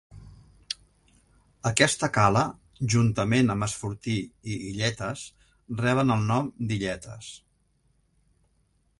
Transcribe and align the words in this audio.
Aquesta 1.69 2.07
cala, 2.15 2.41
juntament 2.93 3.53
amb 3.55 3.67
es 3.67 3.75
Fortí 3.81 4.15
i 4.55 4.57
Illetes 4.69 5.25
reben 5.85 6.15
el 6.15 6.25
nom 6.31 6.49
d'Illetes. 6.71 7.29